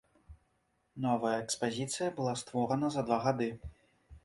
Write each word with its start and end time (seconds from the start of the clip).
Новая 1.05 1.33
экспазіцыя 1.43 2.09
была 2.17 2.33
створана 2.43 2.91
за 2.99 3.07
два 3.11 3.23
гады. 3.29 3.49